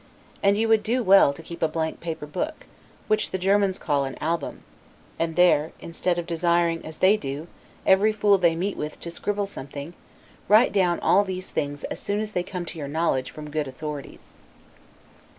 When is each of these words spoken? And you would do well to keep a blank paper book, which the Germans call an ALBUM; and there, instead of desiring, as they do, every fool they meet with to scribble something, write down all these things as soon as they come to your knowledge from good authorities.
And 0.41 0.57
you 0.57 0.67
would 0.67 0.81
do 0.81 1.03
well 1.03 1.31
to 1.31 1.43
keep 1.43 1.61
a 1.61 1.67
blank 1.67 1.99
paper 1.99 2.25
book, 2.25 2.65
which 3.07 3.29
the 3.29 3.37
Germans 3.37 3.77
call 3.77 4.03
an 4.03 4.17
ALBUM; 4.19 4.63
and 5.19 5.35
there, 5.35 5.73
instead 5.79 6.17
of 6.17 6.25
desiring, 6.25 6.83
as 6.83 6.97
they 6.97 7.17
do, 7.17 7.47
every 7.85 8.11
fool 8.11 8.39
they 8.39 8.55
meet 8.55 8.77
with 8.77 8.99
to 9.01 9.11
scribble 9.11 9.45
something, 9.45 9.93
write 10.47 10.73
down 10.73 10.99
all 11.01 11.23
these 11.23 11.51
things 11.51 11.83
as 11.83 11.99
soon 11.99 12.19
as 12.19 12.31
they 12.31 12.41
come 12.41 12.65
to 12.65 12.79
your 12.79 12.87
knowledge 12.87 13.29
from 13.29 13.51
good 13.51 13.67
authorities. 13.67 14.31